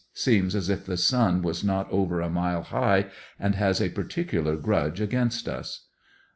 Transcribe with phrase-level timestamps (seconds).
[0.15, 4.55] Seems as if the sun was not over a mile high, and has a particular
[4.55, 5.89] grudge a^iainst us.